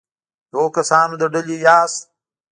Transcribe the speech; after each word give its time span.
د 0.49 0.51
هغو 0.57 0.67
کسانو 0.77 1.19
له 1.21 1.27
ډلې 1.33 1.55
یاست. 1.65 1.99